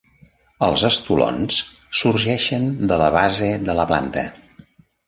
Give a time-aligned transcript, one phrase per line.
[0.67, 1.59] Els estolons
[2.01, 4.27] sorgeixen de la base de la planta.